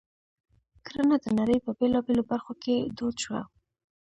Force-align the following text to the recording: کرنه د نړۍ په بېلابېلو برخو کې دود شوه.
کرنه 0.85 1.15
د 1.23 1.25
نړۍ 1.39 1.57
په 1.65 1.71
بېلابېلو 1.79 2.23
برخو 2.31 2.53
کې 2.63 2.75
دود 2.97 3.15
شوه. 3.23 3.41